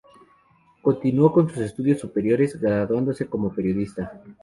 Continuó 0.81 1.31
con 1.31 1.47
sus 1.49 1.59
estudios 1.59 1.99
superiores, 1.99 2.59
graduándose 2.59 3.27
como 3.29 3.53
periodista. 3.53 4.11